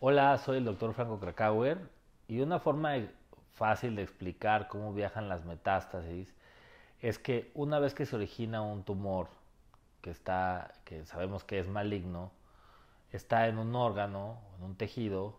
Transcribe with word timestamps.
Hola, 0.00 0.36
soy 0.38 0.58
el 0.58 0.64
doctor 0.64 0.92
Franco 0.92 1.18
Krakauer 1.18 1.78
y 2.28 2.40
una 2.40 2.58
forma 2.58 2.94
fácil 3.54 3.96
de 3.96 4.02
explicar 4.02 4.68
cómo 4.68 4.92
viajan 4.92 5.28
las 5.28 5.44
metástasis 5.44 6.34
es 7.00 7.18
que 7.18 7.50
una 7.54 7.78
vez 7.78 7.94
que 7.94 8.06
se 8.06 8.16
origina 8.16 8.60
un 8.62 8.82
tumor 8.82 9.28
que 10.02 10.10
está, 10.10 10.74
que 10.84 11.06
sabemos 11.06 11.44
que 11.44 11.58
es 11.58 11.68
maligno, 11.68 12.32
está 13.12 13.48
en 13.48 13.58
un 13.58 13.74
órgano, 13.74 14.38
en 14.58 14.64
un 14.64 14.76
tejido, 14.76 15.38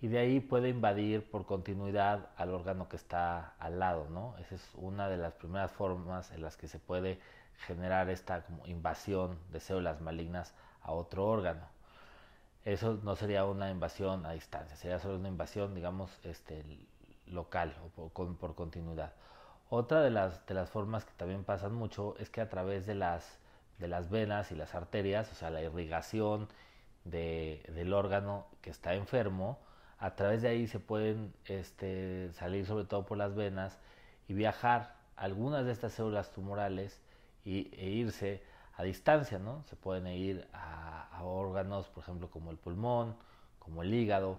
y 0.00 0.08
de 0.08 0.18
ahí 0.18 0.40
puede 0.40 0.68
invadir 0.68 1.30
por 1.30 1.46
continuidad 1.46 2.30
al 2.36 2.54
órgano 2.54 2.88
que 2.88 2.96
está 2.96 3.54
al 3.58 3.78
lado, 3.78 4.08
¿no? 4.10 4.34
Esa 4.38 4.54
es 4.54 4.70
una 4.74 5.08
de 5.08 5.16
las 5.16 5.34
primeras 5.34 5.72
formas 5.72 6.30
en 6.32 6.42
las 6.42 6.56
que 6.56 6.68
se 6.68 6.78
puede 6.78 7.18
generar 7.58 8.10
esta 8.10 8.44
invasión 8.64 9.38
de 9.50 9.60
células 9.60 10.00
malignas 10.00 10.54
a 10.82 10.92
otro 10.92 11.26
órgano. 11.26 11.66
Eso 12.64 12.98
no 13.02 13.14
sería 13.16 13.44
una 13.44 13.70
invasión 13.70 14.26
a 14.26 14.32
distancia, 14.32 14.76
sería 14.76 14.98
solo 14.98 15.16
una 15.16 15.28
invasión, 15.28 15.74
digamos, 15.74 16.10
este, 16.24 16.64
local 17.26 17.74
o 17.84 18.08
por, 18.08 18.36
por 18.36 18.54
continuidad. 18.54 19.12
Otra 19.68 20.00
de 20.00 20.10
las, 20.10 20.44
de 20.46 20.54
las 20.54 20.70
formas 20.70 21.04
que 21.04 21.12
también 21.16 21.44
pasan 21.44 21.74
mucho 21.74 22.16
es 22.18 22.30
que 22.30 22.40
a 22.40 22.48
través 22.48 22.86
de 22.86 22.94
las, 22.94 23.38
de 23.78 23.88
las 23.88 24.10
venas 24.10 24.52
y 24.52 24.54
las 24.54 24.74
arterias, 24.74 25.30
o 25.32 25.34
sea, 25.34 25.50
la 25.50 25.62
irrigación 25.62 26.48
de, 27.04 27.64
del 27.74 27.92
órgano 27.92 28.46
que 28.60 28.70
está 28.70 28.94
enfermo, 28.94 29.58
a 29.98 30.14
través 30.14 30.42
de 30.42 30.48
ahí 30.48 30.66
se 30.66 30.78
pueden 30.78 31.34
este, 31.46 32.32
salir 32.34 32.66
sobre 32.66 32.84
todo 32.84 33.06
por 33.06 33.18
las 33.18 33.34
venas 33.34 33.78
y 34.28 34.34
viajar 34.34 34.94
algunas 35.16 35.64
de 35.64 35.72
estas 35.72 35.92
células 35.92 36.30
tumorales 36.32 37.00
y, 37.46 37.70
e 37.72 37.88
irse 37.88 38.42
a 38.74 38.82
distancia, 38.82 39.38
¿no? 39.38 39.64
Se 39.64 39.76
pueden 39.76 40.06
ir 40.08 40.46
a, 40.52 41.08
a 41.16 41.24
órganos, 41.24 41.88
por 41.88 42.02
ejemplo, 42.02 42.28
como 42.30 42.50
el 42.50 42.58
pulmón, 42.58 43.16
como 43.58 43.82
el 43.82 43.94
hígado 43.94 44.38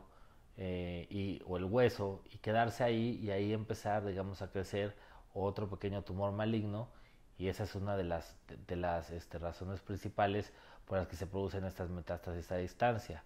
eh, 0.57 1.07
y, 1.09 1.41
o 1.45 1.57
el 1.57 1.65
hueso 1.65 2.21
y 2.31 2.37
quedarse 2.39 2.83
ahí 2.83 3.19
y 3.21 3.31
ahí 3.31 3.53
empezar, 3.53 4.05
digamos, 4.05 4.41
a 4.41 4.51
crecer 4.51 4.95
otro 5.33 5.69
pequeño 5.69 6.03
tumor 6.03 6.31
maligno 6.31 6.89
y 7.37 7.47
esa 7.47 7.63
es 7.63 7.75
una 7.75 7.95
de 7.95 8.03
las, 8.03 8.35
de, 8.67 8.75
las 8.75 9.11
este, 9.11 9.37
razones 9.37 9.81
principales 9.81 10.51
por 10.85 10.97
las 10.97 11.07
que 11.07 11.15
se 11.15 11.27
producen 11.27 11.63
estas 11.63 11.89
metástasis 11.89 12.51
a 12.51 12.57
distancia. 12.57 13.23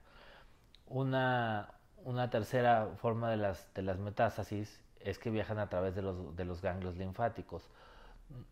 Una, 0.88 1.70
una 2.04 2.30
tercera 2.30 2.90
forma 2.98 3.30
de 3.32 3.38
las, 3.38 3.74
de 3.74 3.82
las 3.82 3.98
metástasis 3.98 4.82
es 5.00 5.18
que 5.18 5.30
viajan 5.30 5.60
a 5.60 5.70
través 5.70 5.96
de 5.96 6.02
los, 6.02 6.36
de 6.36 6.46
los 6.46 6.62
ganglios 6.62 6.98
linfáticos 6.98 7.70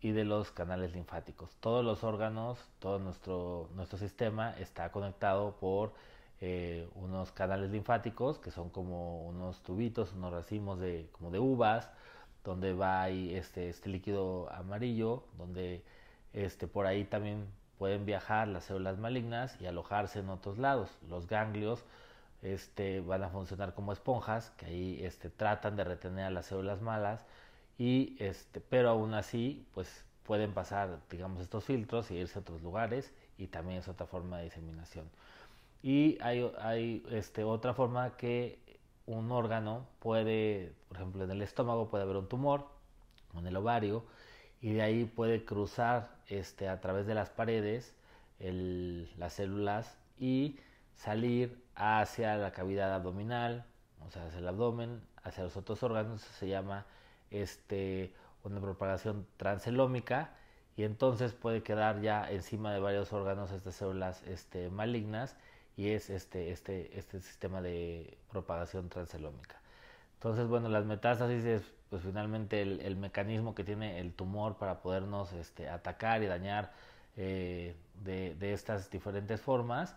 y 0.00 0.12
de 0.12 0.24
los 0.24 0.50
canales 0.50 0.92
linfáticos. 0.92 1.54
Todos 1.60 1.84
los 1.84 2.04
órganos, 2.04 2.58
todo 2.78 2.98
nuestro, 2.98 3.68
nuestro 3.74 3.98
sistema 3.98 4.54
está 4.58 4.90
conectado 4.92 5.56
por 5.60 5.92
eh, 6.40 6.88
unos 6.94 7.32
canales 7.32 7.70
linfáticos 7.70 8.38
que 8.38 8.50
son 8.50 8.70
como 8.70 9.26
unos 9.26 9.62
tubitos, 9.62 10.12
unos 10.14 10.32
racimos 10.32 10.80
de, 10.80 11.08
como 11.12 11.30
de 11.30 11.38
uvas, 11.38 11.90
donde 12.44 12.72
va 12.72 13.02
ahí 13.02 13.34
este, 13.34 13.68
este 13.68 13.90
líquido 13.90 14.50
amarillo, 14.52 15.24
donde 15.36 15.82
este, 16.32 16.66
por 16.66 16.86
ahí 16.86 17.04
también 17.04 17.46
pueden 17.78 18.06
viajar 18.06 18.48
las 18.48 18.64
células 18.64 18.98
malignas 18.98 19.56
y 19.60 19.66
alojarse 19.66 20.20
en 20.20 20.30
otros 20.30 20.58
lados. 20.58 20.90
Los 21.08 21.26
ganglios 21.26 21.84
este, 22.42 23.00
van 23.00 23.22
a 23.22 23.28
funcionar 23.28 23.74
como 23.74 23.92
esponjas 23.92 24.50
que 24.56 24.66
ahí 24.66 25.00
este, 25.04 25.30
tratan 25.30 25.76
de 25.76 25.84
retener 25.84 26.26
a 26.26 26.30
las 26.30 26.46
células 26.46 26.80
malas, 26.80 27.24
y, 27.80 28.14
este, 28.18 28.60
pero 28.60 28.90
aún 28.90 29.14
así 29.14 29.66
pues 29.72 30.04
pueden 30.24 30.52
pasar 30.52 31.00
digamos 31.10 31.40
estos 31.40 31.64
filtros 31.64 32.10
y 32.10 32.16
irse 32.16 32.38
a 32.38 32.42
otros 32.42 32.60
lugares 32.62 33.10
y 33.38 33.46
también 33.46 33.78
es 33.78 33.88
otra 33.88 34.06
forma 34.06 34.36
de 34.36 34.44
diseminación. 34.44 35.08
Y 35.82 36.18
hay, 36.20 36.52
hay 36.60 37.02
este, 37.10 37.42
otra 37.42 37.72
forma 37.72 38.18
que 38.18 38.58
un 39.06 39.32
órgano 39.32 39.86
puede, 39.98 40.74
por 40.88 40.98
ejemplo, 40.98 41.24
en 41.24 41.30
el 41.30 41.40
estómago 41.40 41.88
puede 41.88 42.04
haber 42.04 42.18
un 42.18 42.28
tumor, 42.28 42.66
en 43.34 43.46
el 43.46 43.56
ovario, 43.56 44.04
y 44.60 44.74
de 44.74 44.82
ahí 44.82 45.06
puede 45.06 45.46
cruzar 45.46 46.10
este, 46.28 46.68
a 46.68 46.82
través 46.82 47.06
de 47.06 47.14
las 47.14 47.30
paredes 47.30 47.94
las 48.38 49.32
células 49.32 49.96
y 50.18 50.58
salir 50.96 51.64
hacia 51.74 52.36
la 52.36 52.52
cavidad 52.52 52.94
abdominal, 52.94 53.64
o 54.06 54.10
sea, 54.10 54.26
hacia 54.26 54.40
el 54.40 54.48
abdomen, 54.48 55.00
hacia 55.22 55.44
los 55.44 55.56
otros 55.56 55.82
órganos, 55.82 56.20
se 56.20 56.46
llama 56.46 56.84
este, 57.30 58.12
una 58.44 58.60
propagación 58.60 59.26
transelómica 59.36 60.34
y 60.76 60.84
entonces 60.84 61.32
puede 61.32 61.62
quedar 61.62 62.00
ya 62.00 62.30
encima 62.30 62.72
de 62.72 62.80
varios 62.80 63.12
órganos 63.12 63.50
estas 63.52 63.74
células 63.74 64.22
este, 64.26 64.70
malignas 64.70 65.36
y 65.76 65.90
es 65.90 66.10
este, 66.10 66.50
este, 66.50 66.98
este 66.98 67.20
sistema 67.20 67.60
de 67.62 68.16
propagación 68.30 68.88
transelómica. 68.88 69.60
Entonces, 70.14 70.46
bueno, 70.48 70.68
las 70.68 70.84
metástasis 70.84 71.44
es 71.44 71.62
pues 71.88 72.02
finalmente 72.02 72.62
el, 72.62 72.96
mecanismo 72.96 73.54
que 73.54 73.64
tiene 73.64 73.98
el 73.98 74.12
tumor 74.12 74.58
para 74.58 74.80
podernos 74.80 75.32
este, 75.32 75.68
atacar 75.68 76.22
y 76.22 76.26
dañar 76.26 76.72
eh, 77.16 77.74
de, 78.04 78.36
de, 78.36 78.52
estas 78.52 78.90
diferentes 78.90 79.40
formas 79.40 79.96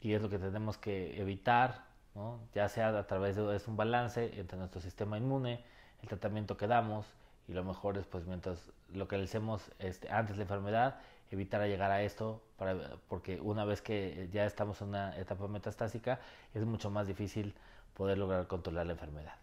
y 0.00 0.14
es 0.14 0.22
lo 0.22 0.28
que 0.28 0.38
tenemos 0.38 0.76
que 0.76 1.20
evitar, 1.20 1.84
¿no? 2.14 2.40
ya 2.52 2.68
sea 2.68 2.88
a 2.88 3.06
través 3.06 3.36
de 3.36 3.42
un 3.42 3.76
balance 3.76 4.40
entre 4.40 4.58
nuestro 4.58 4.80
sistema 4.80 5.18
inmune, 5.18 5.62
el 6.02 6.08
tratamiento 6.08 6.56
que 6.56 6.66
damos 6.66 7.06
y 7.48 7.52
lo 7.52 7.64
mejor 7.64 7.98
es 7.98 8.06
pues 8.06 8.26
mientras 8.26 8.70
localicemos 8.92 9.70
este, 9.78 10.10
antes 10.10 10.36
la 10.36 10.42
enfermedad 10.42 11.00
evitar 11.30 11.66
llegar 11.66 11.90
a 11.90 12.02
esto, 12.02 12.42
para, 12.56 12.96
porque 13.08 13.40
una 13.40 13.64
vez 13.64 13.82
que 13.82 14.28
ya 14.32 14.44
estamos 14.46 14.80
en 14.82 14.88
una 14.88 15.16
etapa 15.16 15.46
metastásica, 15.48 16.20
es 16.54 16.64
mucho 16.64 16.90
más 16.90 17.06
difícil 17.06 17.54
poder 17.94 18.18
lograr 18.18 18.46
controlar 18.46 18.86
la 18.86 18.92
enfermedad. 18.92 19.34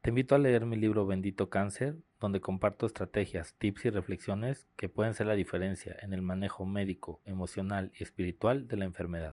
Te 0.00 0.10
invito 0.10 0.34
a 0.34 0.38
leer 0.38 0.64
mi 0.64 0.76
libro 0.76 1.06
Bendito 1.06 1.50
Cáncer, 1.50 1.96
donde 2.20 2.40
comparto 2.40 2.86
estrategias, 2.86 3.54
tips 3.58 3.86
y 3.86 3.90
reflexiones 3.90 4.66
que 4.76 4.88
pueden 4.88 5.14
ser 5.14 5.26
la 5.26 5.34
diferencia 5.34 5.96
en 6.00 6.12
el 6.12 6.22
manejo 6.22 6.64
médico, 6.64 7.20
emocional 7.24 7.92
y 7.98 8.02
espiritual 8.02 8.68
de 8.68 8.76
la 8.76 8.84
enfermedad. 8.84 9.26